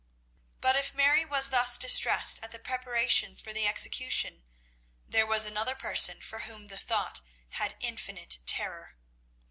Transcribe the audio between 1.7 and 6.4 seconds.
distressed at the preparations for the execution, there was another person for